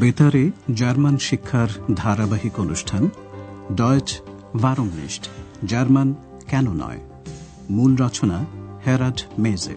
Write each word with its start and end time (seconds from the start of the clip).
বেতারে 0.00 0.50
জার্মান 0.74 1.18
শিক্ষার 1.18 1.68
ধারাবাহিক 1.94 2.60
অনুষ্ঠান 2.60 3.08
ডয়েচ 3.74 4.20
ভারংনিষ্ঠ 4.56 5.26
জার্মান 5.64 6.14
কেন 6.48 6.72
নয়? 6.72 7.00
মূল 7.70 7.96
রচনা 7.96 8.46
হেরাড 8.86 9.20
মেজে। 9.38 9.76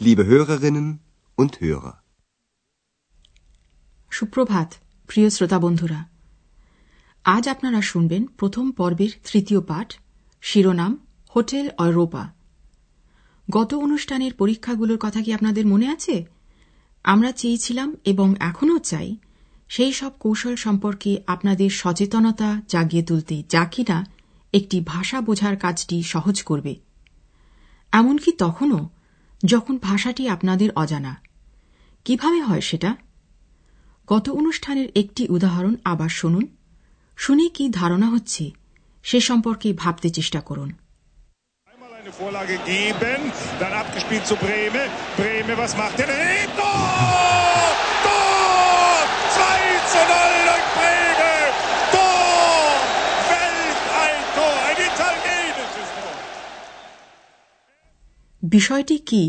Liebe 0.00 0.30
Hörerinnen 0.30 0.88
und 1.38 1.50
Hörer. 1.62 1.92
সুপ্রভাত 4.10 4.74
প্রিয় 5.06 5.30
শ্রোতা 5.30 5.58
বন্ধুরা। 5.58 6.04
আজ 7.24 7.48
আপনারা 7.48 7.80
শুনবেন 7.80 8.26
প্রথম 8.26 8.70
পর্বের 8.70 9.08
তৃতীয় 9.32 9.60
পাঠ 9.60 9.94
শিরোনাম 10.42 11.07
হোটেল 11.38 11.68
অরোপা। 11.78 12.32
গত 13.50 13.74
অনুষ্ঠানের 13.74 14.34
পরীক্ষাগুলোর 14.34 14.98
কথা 15.00 15.22
কি 15.22 15.32
আপনাদের 15.32 15.66
মনে 15.66 15.88
আছে? 15.88 16.24
আমরা 17.04 17.32
চেয়েছিলাম 17.32 17.96
এবং 18.04 18.34
এখনও 18.40 18.78
চাই 18.78 19.16
সেই 19.68 19.92
সব 19.92 20.10
কৌশল 20.20 20.56
সম্পর্কে 20.56 21.22
আপনাদের 21.26 21.70
সচেতনতা 21.70 22.62
জাগিয়ে 22.68 23.02
তুলতে 23.02 23.42
যা 23.48 23.64
কিনা 23.64 24.06
একটি 24.52 24.80
ভাষা 24.86 25.20
বোঝার 25.20 25.56
কাজটি 25.56 26.02
সহজ 26.02 26.42
করবে। 26.42 26.74
এমনকি 27.92 28.32
তখনও 28.32 28.88
যখন 29.44 29.78
ভাষাটি 29.78 30.28
আপনাদের 30.28 30.70
অজানা। 30.72 31.16
কীভাবে 32.04 32.40
হয় 32.40 32.60
সেটা? 32.60 32.96
গত 34.06 34.30
অনুষ্ঠানের 34.30 34.88
একটি 34.94 35.26
উদাহরণ 35.28 35.74
আবার 35.84 36.08
শুনুন। 36.08 36.46
শুনে 37.16 37.48
কি 37.48 37.68
ধারণা 37.68 38.10
হচ্ছে 38.10 38.50
সে 39.02 39.20
সম্পর্কে 39.20 39.72
ভাবতে 39.72 40.10
চেষ্টা 40.10 40.40
করুন। 40.40 40.72
Vorlage 42.18 42.58
geben, 42.66 43.20
dann 43.60 43.72
abgespielt 43.74 44.26
zu 44.26 44.34
Breme. 44.36 44.82
Breme, 45.16 45.56
was 45.56 45.72
macht 45.76 45.98
er? 46.00 46.06
Tor! 46.58 47.68
Tor! 48.06 48.98
2 49.36 49.44
zu 49.92 50.00
0 50.10 50.38
durch 50.48 50.66
Breme! 50.78 51.34
Tor! 51.94 52.72
Weltalltor! 53.30 54.54
Ein 54.68 54.78
italienisches 54.88 55.88
Tor! 55.96 56.16
বিষয়টি 58.42 58.96
কি 59.08 59.22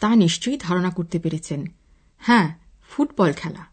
তা 0.00 0.08
নিশ্চয়ই 0.16 0.58
ধারণা 0.58 0.90
করতে 0.90 1.16
পেরেছেন 1.18 1.60
হ্যাঁ 2.22 2.46
ফুটবল 2.90 3.30
খেলা 3.32 3.64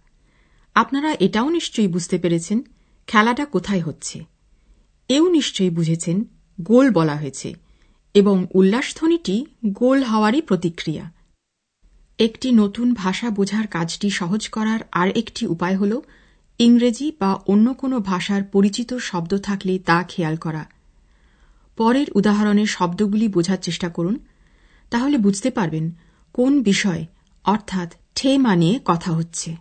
আপনারা 0.75 1.09
এটাও 1.25 1.47
নিশ্চয়ই 1.49 1.89
বুঝতে 1.95 2.17
পেরেছেন 2.23 2.57
খেলাটা 3.07 3.45
কোথায় 3.45 3.83
হচ্ছে 3.87 4.17
এও 5.09 5.25
নিশ্চয়ই 5.37 5.71
বুঝেছেন 5.77 6.17
গোল 6.59 6.87
বলা 6.91 7.15
হয়েছে 7.15 7.49
এবং 8.13 8.47
উল্লাসধ্বনিটি 8.53 9.45
গোল 9.65 10.03
হওয়ারই 10.03 10.41
প্রতিক্রিয়া। 10.41 11.11
একটি 12.19 12.51
নতুন 12.51 12.93
ভাষা 12.93 13.29
বোঝার 13.29 13.67
কাজটি 13.67 14.09
সহজ 14.09 14.49
করার 14.49 14.79
আর 14.91 15.09
একটি 15.09 15.47
উপায় 15.47 15.77
হল 15.77 16.01
ইংরেজি 16.59 17.11
বা 17.19 17.33
অন্য 17.33 17.73
কোনো 17.73 17.99
ভাষার 17.99 18.43
পরিচিত 18.43 18.93
শব্দ 18.93 19.37
থাকলে 19.37 19.79
তা 19.79 20.03
খেয়াল 20.03 20.35
করা। 20.35 20.65
পরের 21.77 22.07
উদাহরণের 22.15 22.65
শব্দগুলি 22.65 23.27
বোঝার 23.27 23.57
চেষ্টা 23.57 23.89
করুন। 23.89 24.19
তাহলে 24.89 25.17
বুঝতে 25.17 25.49
পারবেন 25.51 25.91
কোন 26.33 26.63
বিষয় 26.63 27.05
অর্থাৎ 27.43 27.93
ঠেমা 28.15 28.55
নিয়ে 28.55 28.79
কথা 28.85 29.11
হচ্ছে। 29.11 29.55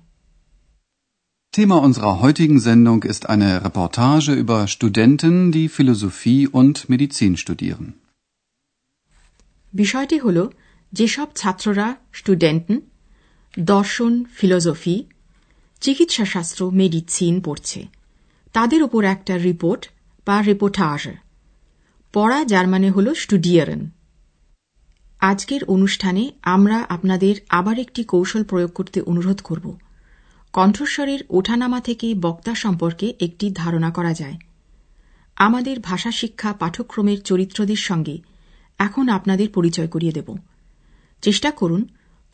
Thema 1.57 1.79
unserer 1.85 2.15
heutigen 2.25 2.59
Sendung 2.59 3.01
ist 3.05 3.23
eine 3.25 3.51
Reportage 3.67 4.43
über 4.43 4.59
Studenten, 4.67 5.53
die 5.53 5.69
Philosophie 5.69 6.47
und 6.63 6.75
Medizin 6.91 7.37
studieren. 7.37 8.00
বিষয়টি 9.75 10.19
হল 10.19 10.49
যেসব 10.93 11.27
ছাত্ররা, 11.37 11.97
স্টুডেন্টন, 12.13 12.81
দর্শন, 13.59 14.25
ফিলোসফি, 14.25 15.05
চিকিৎসাশাস্ত্র, 15.81 16.71
মেডিসিন 16.71 17.41
পড়ছে, 17.41 17.87
তাদের 18.53 18.83
ওপর 18.83 19.05
একটা 19.05 19.39
রিপোর্ট 19.39 19.89
বা 20.27 20.43
রিপোর্টাজ। 20.43 21.09
পড়া 22.13 22.45
যার 22.45 22.69
মানে 22.69 22.91
হল 22.91 23.15
স্টুডিয়ারেন। 23.15 23.91
আজকের 25.21 25.65
অনুষ্ঠানে 25.65 26.31
আমরা 26.43 26.87
আপনাদের 26.89 27.35
আবার 27.49 27.79
একটি 27.79 28.05
কৌশল 28.05 28.45
প্রয়োগ 28.45 28.71
করতে 28.71 29.01
অনুরোধ 29.01 29.41
করব। 29.41 29.79
কণ্ঠস্বরের 30.53 31.19
ওঠানামা 31.31 31.81
থেকে 31.81 32.15
বক্তা 32.15 32.55
সম্পর্কে 32.55 33.15
একটি 33.21 33.51
ধারণা 33.55 33.91
করা 33.91 34.13
যায়। 34.13 34.39
আমাদের 35.37 35.81
ভাষা 35.81 36.11
শিক্ষা 36.11 36.53
পাঠ্যক্রমের 36.53 37.23
চরিত্রদের 37.23 37.77
সঙ্গে 37.77 38.19
এখন 38.81 39.05
আপনাদের 39.09 39.49
পরিচয় 39.51 39.89
করিয়ে 39.89 40.13
দেব 40.13 40.29
চেষ্টা 41.23 41.51
করুন 41.51 41.83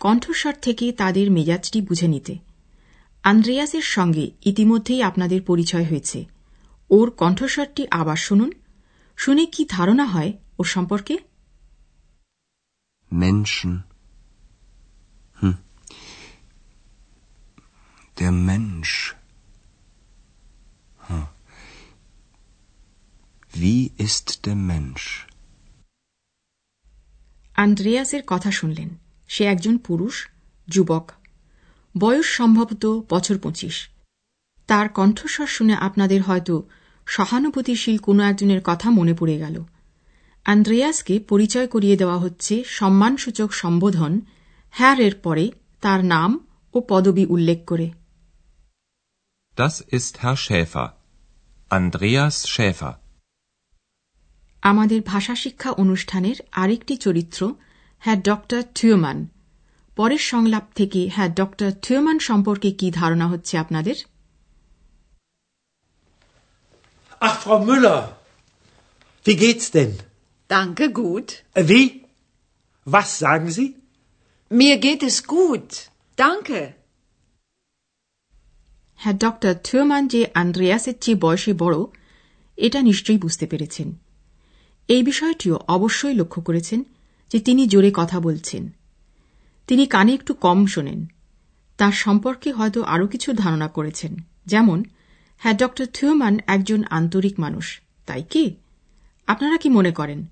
কণ্ঠস্বর 0.00 0.54
থেকে 0.62 0.86
তাদের 0.92 1.26
মেজাজটি 1.30 1.78
বুঝে 1.80 2.08
নিতে 2.08 2.34
আন্দ্রেয়াসের 3.24 3.86
সঙ্গে 3.86 4.24
ইতিমধ্যেই 4.44 5.00
আপনাদের 5.02 5.40
পরিচয় 5.42 5.86
হয়েছে 5.90 6.18
ওর 6.90 7.08
কণ্ঠস্বরটি 7.10 7.82
আবার 7.90 8.16
শুনুন 8.16 8.50
শুনে 9.18 9.44
কি 9.46 9.62
ধারণা 9.68 10.04
হয় 10.06 10.32
ওর 10.58 10.66
সম্পর্কে 10.66 11.14
Menschen. 13.12 13.72
Hm. 15.38 15.56
Der 18.16 18.32
Mensch. 18.48 19.14
Hm. 21.00 21.26
Wie 23.52 23.80
ist 23.98 24.26
der 24.46 24.56
Mensch? 24.56 25.06
আন্দ্রেয়াসের 27.56 28.22
কথা 28.26 28.50
শুনলেন। 28.50 28.88
সে 29.28 29.44
একজন 29.44 29.78
পুরুষ, 29.78 30.28
যুবক। 30.68 31.10
বয়স 31.98 32.26
সম্ভবত 32.26 33.02
বছর 33.10 33.38
পঁচিশ। 33.38 33.88
তার 34.66 34.88
কণ্ঠস্বর 34.88 35.46
শুনে 35.46 35.74
আপনাদের 35.74 36.22
হয়তো 36.22 36.62
সহানুভূতিশীল 37.06 37.98
কোনো 37.98 38.22
একজনের 38.22 38.60
কথা 38.64 38.90
মনে 38.90 39.14
পড়ে 39.14 39.38
গেল। 39.38 39.64
আন্দ্রেয়াসকে 40.44 41.18
পরিচয় 41.18 41.66
করিয়ে 41.66 41.96
দেওয়া 41.96 42.18
হচ্ছে 42.18 42.64
সম্মানসূচক 42.64 43.52
সম্বোধন 43.52 44.20
হ্যার 44.70 45.00
এর 45.00 45.14
পরে 45.14 45.50
তার 45.80 46.04
নাম 46.04 46.46
ও 46.74 46.80
পদবি 46.88 47.26
উল্লেখ 47.26 47.64
করে। 47.66 47.90
Das 49.56 49.72
ist 49.72 50.14
Herr 50.14 50.36
Schäfer. 50.36 50.88
Andreas 51.70 52.46
Schäfer. 52.46 53.05
আমাদের 54.62 55.00
ভাষা 55.02 55.34
শিক্ষা 55.34 55.70
অনুষ্ঠানের 55.72 56.36
আরেকটি 56.52 56.94
চরিত্র 56.96 57.40
হ্যাঁ 58.02 58.18
ডক্টর 58.22 58.62
থিওমান 58.74 59.18
পরের 59.96 60.22
সংলাপ 60.22 60.64
থেকে 60.74 61.00
হ্যাঁ 61.14 61.30
ডক্টর 61.34 61.70
থিওমান 61.82 62.18
সম্পর্কে 62.18 62.70
কি 62.72 62.88
ধারণা 62.90 63.26
হচ্ছে 63.28 63.54
আপনাদের 63.58 63.96
Ach, 67.20 67.36
Frau 67.42 67.58
Müller, 67.68 68.00
wie 69.26 69.36
geht's 69.36 69.68
denn? 69.70 69.92
Danke, 70.50 70.84
gut. 70.92 71.28
Äh, 71.54 71.64
Wie? 71.68 71.84
Was 72.86 73.08
sagen 73.18 73.48
Sie? 73.50 73.68
Mir 74.50 74.76
geht 74.78 75.02
es 75.02 75.16
gut. 75.28 75.68
Danke. 76.18 76.60
হ্যাঁ 78.98 79.16
ডক্টর 79.24 79.52
থিওমান 79.64 80.02
যে 80.06 80.20
আন্দ্রেয়াসের 80.34 80.96
চেয়ে 81.00 81.22
বয়সে 81.24 81.52
বড় 81.54 81.78
এটা 82.58 82.78
নিশ্চয়ই 82.82 83.18
বুঝতে 83.18 83.46
পেরেছেন 83.46 83.88
এই 84.88 85.02
বিষয়টিও 85.02 85.56
অবশ্যই 85.68 86.14
লক্ষ্য 86.14 86.42
করেছেন 86.42 86.84
যে 87.32 87.40
তিনি 87.40 87.66
জোরে 87.66 87.90
কথা 87.94 88.20
বলছেন। 88.20 88.70
তিনি 89.66 89.86
কানে 89.86 90.14
একটু 90.14 90.34
কম 90.34 90.66
শোনেন। 90.66 91.06
তার 91.78 91.92
সম্পর্কে 91.92 92.52
হয়তো 92.52 92.82
আরও 92.82 93.06
কিছু 93.06 93.32
ধারণা 93.32 93.68
করেছেন। 93.68 94.16
যেমন 94.46 94.84
হ্যাঁ 95.38 95.54
ডক্টর 95.54 95.86
থিওমান 95.86 96.38
একজন 96.46 96.82
আন্তরিক 96.90 97.40
মানুষ, 97.40 97.80
তাই 98.06 98.22
কি? 98.22 98.54
আপনারা 99.26 99.56
কি 99.56 99.68
মনে 99.68 99.92
করেন? 99.92 100.26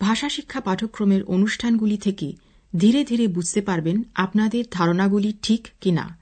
ভাষা 0.00 0.28
শিক্ষা 0.28 0.60
পাঠ্যক্রমের 0.60 1.24
অনুষ্ঠানগুলি 1.24 1.96
থেকে 1.96 2.32
ধীরে 2.78 3.04
ধীরে 3.04 3.26
বুঝতে 3.26 3.60
পারবেন 3.62 4.02
আপনাদের 4.14 4.64
ধারণাগুলি 4.70 5.32
ঠিক 5.42 5.68
কিনা। 5.80 6.16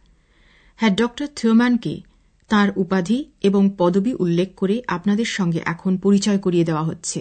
হ্যাঁ 0.76 0.90
ডক্টর 0.90 1.26
থিওম্যানকে 1.36 2.00
তার 2.50 2.68
উপাধি 2.76 3.18
এবং 3.42 3.62
পদবি 3.78 4.12
উল্লেখ 4.14 4.48
করে 4.56 4.82
আপনাদের 4.86 5.28
সঙ্গে 5.28 5.60
এখন 5.64 5.92
পরিচয় 5.96 6.38
করিয়ে 6.38 6.64
দেওয়া 6.64 6.84
হচ্ছে 6.84 7.20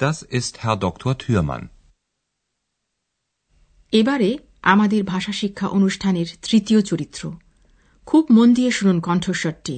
Das 0.00 0.18
ist 0.38 0.54
Herr 0.62 0.76
Dr. 0.76 1.10
Thürmann. 1.14 1.64
এবারে 3.92 4.30
আমাদের 4.62 5.04
ভাষা 5.04 5.32
শিক্ষা 5.32 5.66
অনুষ্ঠানের 5.68 6.28
তৃতীয় 6.42 6.80
চরিত্র 6.82 7.22
খুব 8.06 8.24
মন 8.30 8.48
দিয়ে 8.54 8.70
শুনুন 8.70 8.98
কণ্ঠস্বরটি 9.00 9.76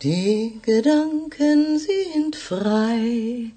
Die 0.00 0.60
Gedanken 0.62 1.78
sind 1.78 2.34
frei, 2.36 3.52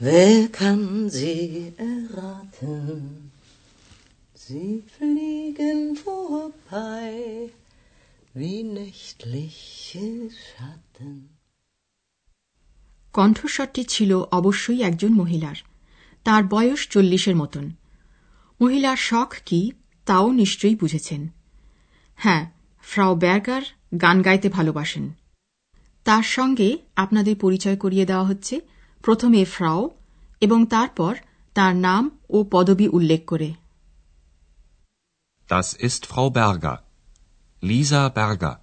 wer 0.00 0.48
kann 0.48 1.10
sie 1.10 1.72
erraten? 1.76 3.30
sie 4.34 4.82
fliegen 4.94 5.80
vorbei 5.96 7.14
wie 8.34 8.62
nächtliche 8.78 10.06
Schatten. 10.42 11.28
কণ্ঠস্বরটি 13.12 13.84
ছিল 13.84 14.10
অবশ্যই 14.30 14.80
একজন 14.82 15.12
মহিলার 15.12 15.58
তার 16.24 16.42
বয়স 16.44 16.88
চল্লিশের 16.88 17.36
মতন 17.36 17.70
মহিলার 18.60 18.96
শখ 18.96 19.30
কি, 19.46 19.72
তাও 20.06 20.32
নিশ্চয়ই 20.32 20.76
বুঝেছেন 20.76 21.28
হ্যাঁ 22.18 22.50
ফ্রাও 22.84 23.14
ব্যার্গার 23.16 23.62
গান 24.00 24.22
গাইতে 24.22 24.48
ভালোবাসেন 24.48 25.04
তার 26.04 26.22
সঙ্গে 26.22 26.78
আপনাদের 26.96 27.36
পরিচয় 27.36 27.76
করিয়ে 27.76 28.06
দেওয়া 28.06 28.26
হচ্ছে 28.26 28.60
প্রথমে 29.04 29.42
ফ্রাও 29.44 29.82
এবং 30.40 30.58
তারপর 30.66 31.12
তার 31.56 31.74
নাম 31.78 32.02
ও 32.30 32.38
পদবি 32.50 32.86
উল্লেখ 32.88 33.22
করে 33.26 33.48
Das 35.48 35.68
ist 35.80 36.02
Frau 36.06 36.28
Berger. 36.30 36.76
Lisa 37.62 38.02
Berger. 38.10 38.54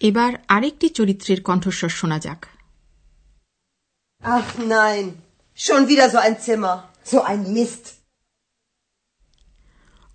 এবার 0.00 0.32
আরেকটি 0.48 0.86
চরিত্রের 0.88 1.38
কণ্ঠস্বর 1.42 1.90
শোনা 1.90 2.18
যাক 2.18 2.40
Ach 4.22 4.50
nein, 4.68 5.04
schon 5.58 5.82
wieder 5.88 6.06
so 6.10 6.18
ein 6.18 6.34
Zimmer, 6.38 6.76
so 7.04 7.18
ein 7.22 7.40
Mist. 7.54 7.84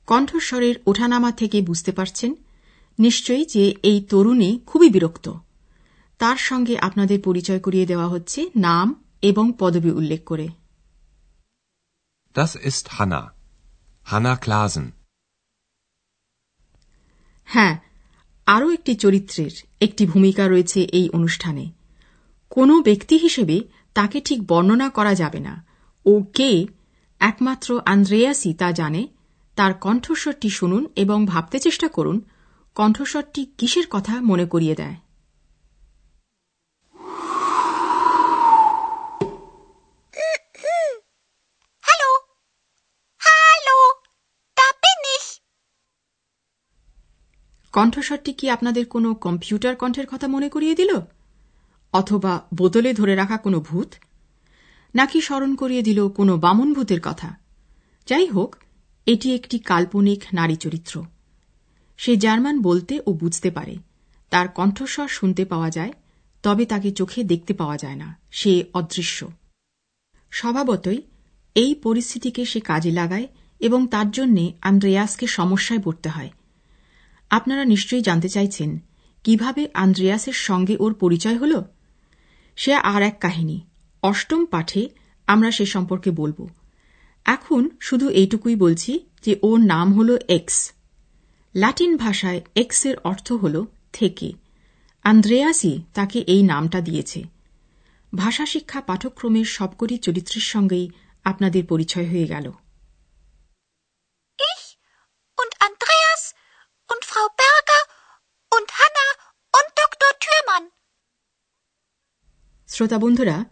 কণ্ঠস্বরের 0.08 0.76
ওঠানামা 0.86 1.32
থেকে 1.32 1.58
বুঝতে 1.62 1.92
পারছেন 1.92 2.32
নিশ্চয়ই 3.00 3.46
যে 3.46 3.64
এই 3.84 3.98
তরুণী 4.10 4.50
খুবই 4.66 4.90
বিরক্ত 4.90 5.26
তার 6.19 6.38
সঙ্গে 6.38 6.77
আপনাদের 6.77 7.21
পরিচয় 7.21 7.60
করিয়ে 7.60 7.86
দেওয়া 7.86 8.07
হচ্ছে 8.07 8.50
নাম 8.56 9.04
এবং 9.21 9.54
পদবি 9.60 9.92
উল্লেখ 9.92 10.24
করে। 10.24 10.48
Das 12.36 12.56
ist 12.56 12.88
Hanna. 12.88 13.21
Hanna 14.12 14.45
Klasen. 14.45 14.86
হ্যাঁ 17.45 17.77
আরও 18.45 18.71
একটি 18.71 18.95
চরিত্রের 18.95 19.51
একটি 19.81 20.06
ভূমিকা 20.06 20.48
রয়েছে 20.48 20.81
এই 20.83 21.10
অনুষ্ঠানে। 21.10 21.71
কোনো 22.50 22.81
ব্যক্তি 22.81 23.18
হিসেবে 23.18 23.62
তাকে 23.94 24.22
ঠিক 24.22 24.48
বর্ণনা 24.48 24.89
করা 24.89 25.15
যাবে 25.15 25.39
না। 25.39 25.65
ও 26.06 26.24
কে 26.33 26.68
একমাত্র 27.19 27.81
আন্দ্রেয়াসই 27.86 28.54
তা 28.54 28.72
জানে। 28.72 29.07
তার 29.56 29.74
কণ্ঠস্বরটি 29.74 30.50
শুনুন 30.50 30.86
এবং 30.95 31.25
ভাবতে 31.25 31.60
চেষ্টা 31.60 31.88
করুন 31.88 32.22
কণ্ঠস্বরটি 32.75 33.45
কিসের 33.45 33.83
কথা 33.89 34.22
মনে 34.22 34.45
করিয়ে 34.45 34.75
দেয় 34.75 34.95
Hallo? 41.83 42.12
Hallo? 43.22 44.00
Da 44.57 44.74
bin 44.77 45.18
ich. 45.18 45.39
কণ্ঠস্বরটি 47.80 48.34
কি 48.34 48.50
আপনাদের 48.50 48.86
কোনো 48.86 49.14
কম্পিউটার 49.14 49.76
কণ্ঠের 49.76 50.08
কথা 50.08 50.28
মনে 50.28 50.50
করিয়ে 50.50 50.76
দিল? 50.76 51.00
অথবা 51.94 52.46
বোতলে 52.54 52.94
ধরে 52.94 53.16
রাখা 53.16 53.38
কোনো 53.38 53.60
ভূত? 53.60 53.94
নাকি 54.96 55.22
স্মরণ 55.22 55.56
করিয়ে 55.56 55.81
দিল 55.81 56.10
কোনো 56.10 56.38
বামন 56.38 56.74
ভূতের 56.74 57.02
কথা? 57.02 57.36
যাই 58.08 58.28
হোক, 58.28 58.56
এটি 59.06 59.36
একটি 59.36 59.60
কাল্পনিক 59.60 60.24
নারী 60.34 60.56
চরিত্র। 60.56 61.06
সে 61.98 62.18
জার্মান 62.18 62.62
বলতে 62.62 63.00
ও 63.08 63.14
বুঝতে 63.14 63.52
পারে। 63.52 63.78
তার 64.30 64.48
কণ্ঠস্বর 64.48 65.08
শুনতে 65.08 65.46
পাওয়া 65.46 65.70
যায়, 65.70 65.94
তবে 66.44 66.66
তাকে 66.66 66.92
চোখে 66.92 67.24
দেখতে 67.24 67.54
পাওয়া 67.54 67.78
যায় 67.78 67.96
না। 67.96 68.18
সে 68.32 68.64
অদৃশ্য। 68.74 69.28
স্বভাবতই 70.32 71.02
এই 71.56 71.75
পরিস্থিতিকে 71.75 72.46
সে 72.46 72.60
কাজে 72.60 72.92
লাগায় 72.92 73.28
এবং 73.60 73.88
তার 73.88 74.12
জন্যে 74.12 74.54
আন্দ্রেয়াসকে 74.62 75.28
সমস্যায় 75.28 75.82
পড়তে 75.82 76.10
হয়। 76.10 76.30
আপনারা 77.30 77.66
নিশ্চয়ই 77.66 78.02
জানতে 78.02 78.30
চাইছেন 78.30 78.80
কীভাবে 79.24 79.70
আন্দ্রেয়াসের 79.74 80.34
সঙ্গে 80.34 80.78
ওর 80.80 80.94
পরিচয় 80.94 81.38
হল? 81.38 81.64
সে 82.56 82.74
আর 82.74 83.02
এক 83.02 83.20
কাহিনী। 83.20 83.62
অষ্টম 84.04 84.46
পাঠে 84.46 84.90
আমরা 85.28 85.52
সে 85.52 85.66
সম্পর্কে 85.66 86.12
বলব। 86.12 86.50
এখন 87.26 87.70
শুধু 87.81 88.10
এইটুকুই 88.10 88.56
বলছি 88.56 89.00
যে 89.26 89.40
ওর 89.42 89.60
নাম 89.60 89.94
হল 89.94 90.18
এক্স। 90.30 90.72
ল্যাটিন 91.56 91.98
ভাষায় 91.98 92.42
এক্সের 92.56 92.98
অর্থ 93.00 93.32
হল 93.32 93.66
থেকে। 93.94 94.34
আন্দ্রেয়াসই 95.04 95.82
তাকে 95.94 96.20
এই 96.20 96.44
নামটা 96.44 96.82
দিয়েছে। 96.82 97.24
ভাষা 98.16 98.46
শিক্ষা 98.46 98.82
পাঠক্রমের 98.82 99.46
সবকটি 99.46 99.98
চরিত্রের 99.98 100.42
সঙ্গেই 100.42 100.90
আপনাদের 101.24 101.66
পরিচয় 101.66 102.08
হয়ে 102.08 102.28
গেল 102.28 102.52
Ich 104.38 104.78
und 105.38 105.54
Andreas 105.54 106.24
und 106.90 107.02
Frau 107.02 107.28
Berger 107.28 107.84
und 108.52 108.68
Hanna 108.70 109.08
und 109.54 109.68
Dr. 109.80 110.12
Thürmann. 110.22 110.70
শ্রোতা 112.80 112.98
বন্ধুরা, 112.98 113.46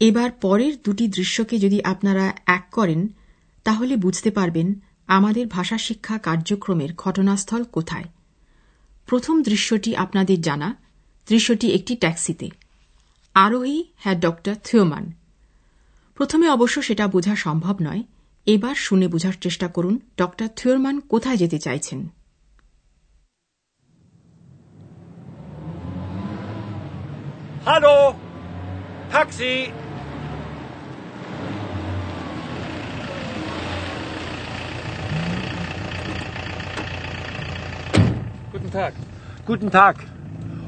এবার 0.00 0.30
পরের 0.30 0.74
দুটি 0.84 1.08
দৃশ্যকে 1.08 1.58
যদি 1.58 1.82
আপনারা 1.82 2.34
এক 2.46 2.66
করেন, 2.72 3.08
তাহলে 3.64 3.96
বুঝতে 3.96 4.30
পারবেন 4.30 4.74
আমাদের 5.06 5.46
ভাষা 5.46 5.78
শিক্ষা 5.78 6.18
কার্যক্রমের 6.18 6.88
ঘটনাস্থল 6.96 7.64
কোথায়। 7.64 8.04
প্রথম 9.06 9.42
দৃশ্যটি 9.42 9.96
আপনাদের 9.96 10.40
জানা, 10.40 10.76
দৃশ্যটি 11.28 11.72
একটি 11.72 11.96
ট্যাক্সিতে। 11.96 12.50
আরোহী 13.34 13.84
হ্যাঁ 13.96 14.14
ডক্টর 14.14 14.54
থিওমান। 14.64 15.12
প্রথমে 16.14 16.48
অবশ্য 16.48 16.82
সেটা 16.82 17.06
বোঝা 17.06 17.36
সম্ভব 17.36 17.76
নয়, 17.82 18.02
এবার 18.46 18.74
শুনে 18.74 19.08
বোঝার 19.08 19.32
চেষ্টা 19.40 19.68
করুন 19.68 19.98
ডক্টর 20.16 20.48
থিওরমান 20.56 21.00
কোথায় 21.00 21.36
যেতে 21.36 21.58
চাইছেন। 21.58 22.08
Hallo? 27.66 28.23
Taxi? 29.10 29.72
Guten 38.52 38.70
Tag. 38.70 38.94
Guten 39.46 39.70
Tag. 39.70 39.96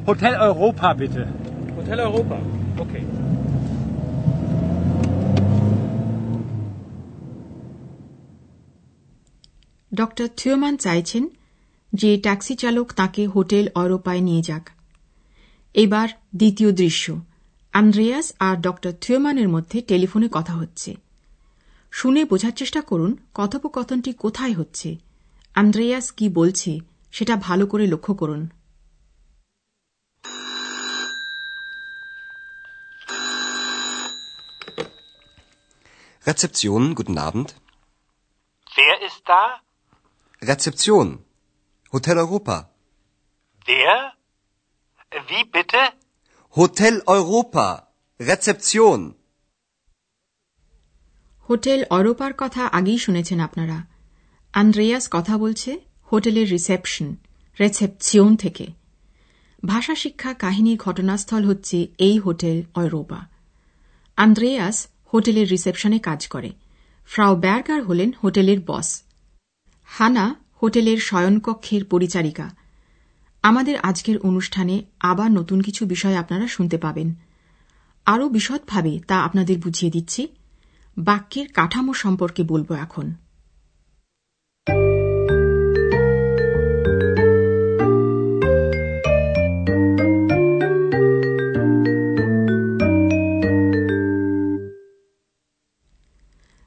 Hotel 0.07 0.35
Europa, 0.37 0.95
bitte. 0.95 1.27
Hotel 1.77 1.99
Europa. 2.01 2.39
Okay. 2.79 3.05
Doctor 9.93 10.29
Theomann 10.37 10.75
চাইছেন 10.77 11.25
যে 11.93 12.11
ট্যাক্সি 12.17 12.55
চালক 12.57 12.89
তাকে 12.93 13.23
হোটেল 13.27 13.65
অরোপায় 13.75 14.21
নিয়ে 14.21 14.43
যাক 14.43 14.65
এবার 15.75 16.09
দ্বিতীয় 16.37 16.71
দৃশ্য 16.73 17.05
আন্দ্রেয়াস 17.81 18.27
আর 18.39 18.57
ডক্টর 18.57 18.93
থিওমানের 19.01 19.49
মধ্যে 19.49 19.79
টেলিফোনে 19.81 20.29
কথা 20.33 20.53
হচ্ছে 20.53 20.91
শুনে 21.93 22.23
বোঝার 22.25 22.55
চেষ্টা 22.57 22.81
করুন 22.81 23.11
কথোপকথনটি 23.35 24.11
কোথায় 24.15 24.55
হচ্ছে 24.55 24.89
আন্দ্রেয়াস 25.55 26.07
কি 26.13 26.27
বলছে 26.29 26.71
সেটা 27.13 27.35
ভালো 27.37 27.65
করে 27.67 27.85
লক্ষ্য 27.87 28.15
করুন 28.15 28.43
Rezeption, 36.27 36.83
guten 36.97 37.19
Abend. 37.19 37.49
Wer 38.73 38.97
ist 39.09 39.23
da? 39.25 39.43
Rezeption. 40.43 41.07
Hotel 41.93 42.17
Europa. 42.19 42.57
Wer? 43.67 43.97
Wie 45.29 45.45
bitte? 45.47 45.83
Hotel 46.59 46.95
Europa. 46.95 47.77
Rezeption. 48.21 49.11
Hotel 51.49 51.85
অরোপার 51.91 52.33
কথা 52.37 52.67
আগেই 52.67 52.99
শুনেছেন 52.99 53.41
আপনারা। 53.41 53.87
আন্দ্রেয়াস 54.53 55.09
কথা 55.11 55.39
বলছে 55.39 55.81
হোটেলের 56.13 56.51
রিসেপশন 56.51 57.17
রেসেপসিয়ন 57.61 58.37
থেকে। 58.37 58.67
ভাষা 59.67 59.95
শিক্ষা 59.95 60.35
কাহিনীর 60.35 60.79
ঘটনাস্থল 60.79 61.45
হচ্ছে 61.45 61.87
এই 61.99 62.19
হোটেল 62.19 62.63
অরোপা 62.75 63.27
আন্দ্রেয়াস 64.17 64.89
হোটেলের 65.15 65.49
রিসেপশনে 65.49 65.99
কাজ 65.99 66.29
করে। 66.29 66.53
ফ্রাও 67.07 67.37
ব্যার্গার 67.37 67.83
হলেন 67.83 68.13
হোটেলের 68.25 68.59
বস। 68.67 69.03
হানা 69.85 70.35
হোটেলের 70.63 70.99
শয়নকক্ষের 70.99 71.85
পরিচারিকা। 71.85 72.66
আমাদের 73.47 73.79
আজকের 73.79 74.19
অনুষ্ঠানে 74.19 74.85
আবার 75.01 75.31
নতুন 75.31 75.61
কিছু 75.61 75.87
বিষয় 75.87 76.15
আপনারা 76.15 76.47
শুনতে 76.47 76.79
পাবেন। 76.79 77.15
আরও 78.07 78.29
বিশদভাবে 78.29 79.01
তা 79.09 79.21
আপনাদের 79.21 79.59
বুঝিয়ে 79.59 79.93
দিচ্ছি। 79.93 80.29
বাক্যের 80.99 81.53
কাঠামো 81.53 81.95
সম্পর্কে 81.95 82.43
বলব 82.43 82.73
এখন। 82.73 83.15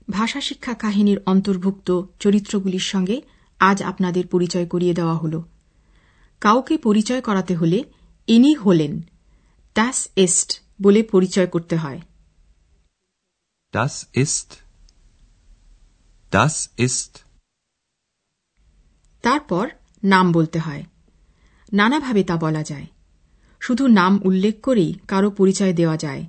ভাষা 0.09 0.41
শিক্ষা 0.41 0.74
কাহিনীর 0.74 1.19
অন্তর্ভুক্ত 1.25 2.01
চরিত্রগুলির 2.19 2.79
সঙ্গে 2.79 3.21
আজ 3.59 3.83
আপনাদের 3.83 4.27
পরিচয় 4.27 4.65
করিয়ে 4.65 4.93
দেওয়া 4.93 5.15
হল। 5.15 5.41
কাউকে 6.41 6.75
পরিচয় 6.77 7.22
করাতে 7.22 7.53
হলে 7.55 7.79
ইনি 8.27 8.53
হলেন 8.55 8.93
টাস 9.75 10.08
এস্ট 10.15 10.50
বলে 10.81 11.01
পরিচয় 11.03 11.48
করতে 11.48 11.75
হয় 11.75 12.00
Das 13.74 13.96
ist. 14.15 14.50
Das 16.31 16.55
ist. 16.77 17.13
তারপর 19.24 19.65
নাম 20.03 20.25
বলতে 20.31 20.60
হয় 20.60 20.84
নানাভাবে 21.74 22.24
তা 22.24 22.36
বলা 22.38 22.63
যায় 22.63 22.88
শুধু 23.62 23.84
নাম 23.88 24.13
উল্লেখ 24.25 24.55
করেই 24.62 24.91
কারও 25.08 25.29
পরিচয় 25.31 25.74
দেওয়া 25.74 25.98
যায় 25.98 26.24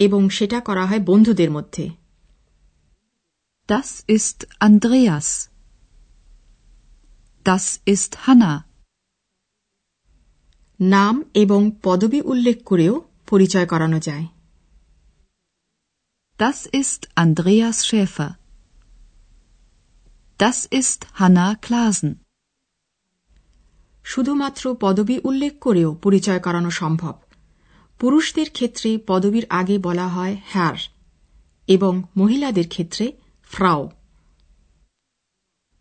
এবং 0.00 0.20
সেটা 0.28 0.58
করা 0.60 0.84
হয় 0.86 1.00
বন্ধুদের 1.00 1.50
মধ্যে 1.50 1.84
Das 3.68 3.90
ist 4.08 4.38
Andreas. 4.60 5.28
Das 7.46 7.64
ist 7.86 8.12
Hanna. 8.26 8.52
নাম 10.80 11.14
এবং 11.34 11.60
পদবি 11.82 12.20
উল্লেখ 12.22 12.58
করেও 12.64 12.94
পরিচয় 13.30 13.66
করানো 13.66 13.98
যায় 13.98 14.26
Das 16.38 16.58
ist 16.82 17.00
Andreas 17.16 17.76
Schäfer. 17.86 18.30
Das 20.40 20.58
ist 20.80 21.00
Hanna 21.20 21.48
Klasen. 21.66 22.10
শুধুমাত্র 24.04 24.64
পদবি 24.80 25.16
উল্লেখ 25.24 25.52
করেও 25.60 25.90
পরিচয় 25.94 26.40
করানো 26.40 26.70
সম্ভব 26.70 27.14
পুরুষদের 28.00 28.48
ক্ষেত্রে 28.50 28.90
পদবীর 29.06 29.46
আগে 29.50 29.78
বলা 29.78 30.08
হয় 30.08 30.36
হ্যার 30.46 30.78
এবং 31.68 32.02
মহিলাদের 32.16 32.68
ক্ষেত্রে 32.68 33.06
Frau 33.50 33.82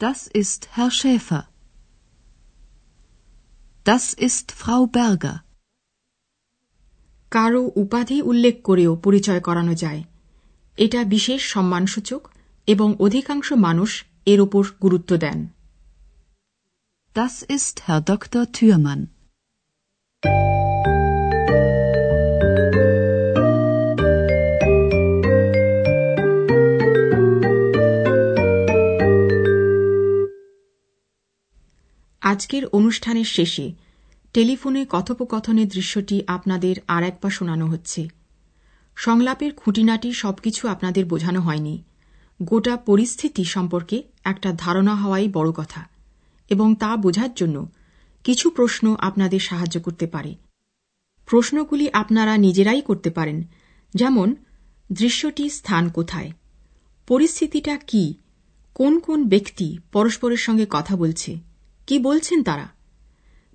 Das 0.02 0.20
ist 0.42 0.62
Herr 0.76 0.92
Schäfer. 0.92 1.44
Das 3.86 4.06
ইস্ট 4.18 4.48
Frau 4.62 4.82
Berger. 4.98 5.36
কারও 7.32 7.62
উপাধি 7.76 8.18
উল্লেখ 8.22 8.56
করেও 8.64 8.92
পরিচয় 8.96 9.42
করানো 9.42 9.74
যায় 9.74 10.02
এটা 10.78 11.00
বিশেষ 11.06 11.42
সম্মানসূচক 11.52 12.22
এবং 12.68 12.88
অধিকাংশ 13.00 13.48
মানুষ 13.68 13.92
এর 14.26 14.40
উপর 14.42 14.64
গুরুত্ব 14.82 15.12
দেন 15.18 15.40
Das 17.16 17.36
ist 17.58 17.76
Herr 17.88 18.02
Dr. 18.12 18.44
Thürmann. 18.56 19.02
আজকের 32.34 32.66
অনুষ্ঠানের 32.66 33.24
শেষে 33.24 33.72
টেলিফোনে 34.34 34.86
কথোপকথনের 34.90 35.68
দৃশ্যটি 35.68 36.24
আপনাদের 36.28 36.76
আর 36.88 37.04
একবার 37.04 37.32
শোনানো 37.32 37.68
হচ্ছে। 37.68 38.08
সংলাপের 38.96 39.54
খুঁটিনাটি 39.54 40.14
সবকিছু 40.14 40.68
আপনাদের 40.68 41.06
বোঝানো 41.06 41.42
হয়নি। 41.42 41.84
গোটা 42.44 42.78
পরিস্থিতি 42.78 43.44
সম্পর্কে 43.44 44.04
একটা 44.24 44.54
ধারণা 44.58 44.96
হওয়াই 44.96 45.28
বড় 45.28 45.52
কথা 45.52 45.90
এবং 46.50 46.76
তা 46.76 46.96
বোঝার 46.96 47.34
জন্য 47.34 47.70
কিছু 48.24 48.50
প্রশ্ন 48.50 48.96
আপনাদের 49.00 49.40
সাহায্য 49.40 49.82
করতে 49.82 50.08
পারে। 50.08 50.36
প্রশ্নগুলি 51.26 51.90
আপনারা 51.94 52.38
নিজেরাই 52.38 52.82
করতে 52.82 53.10
পারেন, 53.10 53.44
যেমন, 53.96 54.36
দৃশ্যটি 54.92 55.50
স্থান 55.50 55.90
কোথায়? 55.90 56.32
পরিস্থিতিটা 57.08 57.78
কি? 57.78 58.14
কোন 58.74 59.00
কোন 59.00 59.30
ব্যক্তি 59.30 59.78
পরস্পরের 59.92 60.38
সঙ্গে 60.38 60.66
কথা 60.70 60.96
বলছে? 60.96 61.53
কি 61.88 62.00
বলছেন 62.00 62.44
তারা? 62.44 62.68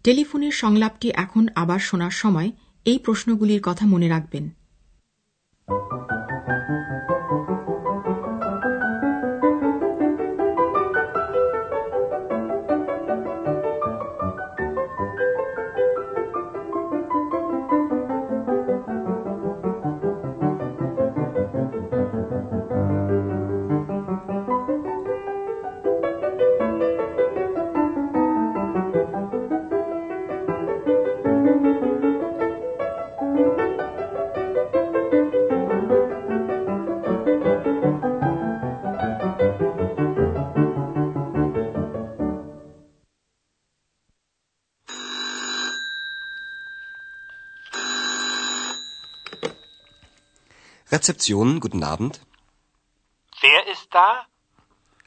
টেলিফোনের 0.04 0.52
সংলাপটি 0.52 1.11
এখন 1.11 1.49
আবার 1.54 1.78
শোনার 1.78 2.11
সময় 2.11 2.52
এই 2.85 2.99
প্রশ্নগুলির 2.99 3.61
কথা 3.62 3.87
মনে 3.87 4.08
রাখবেন। 4.08 4.58
Rezeption, 50.90 51.61
guten 51.61 51.83
Abend. 51.85 52.21
Wer 53.37 53.73
ist 53.73 53.88
da? 53.92 54.09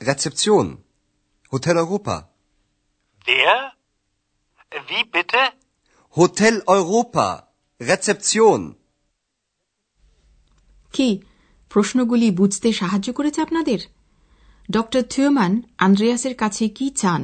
Rezeption. 0.01 0.83
Hotel 1.51 1.77
Europa. 1.77 2.29
Wer? 3.27 3.73
Wie 4.87 5.03
bitte? 5.05 5.41
Hotel 6.15 6.55
Europa. 6.69 7.27
Rezeption. 7.81 8.61
কি 10.93 11.09
প্রশ্নগুলি 11.71 12.27
বুঝতে 12.31 12.69
সাহায্য 12.73 13.07
করেছে 13.13 13.39
আপনাদের 13.41 13.79
ড 14.69 14.75
থিওম্যান 15.13 15.53
আন্দ্রেয়াসের 15.77 16.35
কাছে 16.37 16.63
কি 16.77 16.85
চান 17.01 17.21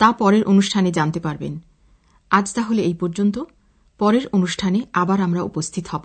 তা 0.00 0.08
পরের 0.12 0.44
অনুষ্ঠানে 0.44 0.90
জানতে 0.92 1.20
পারবেন 1.20 1.54
আজ 2.30 2.46
তাহলে 2.54 2.80
এই 2.82 2.96
পর্যন্ত 3.00 3.36
পরের 4.00 4.24
অনুষ্ঠানে 4.32 4.80
আবার 4.92 5.18
আমরা 5.20 5.40
উপস্থিত 5.42 5.84
হব 5.88 6.04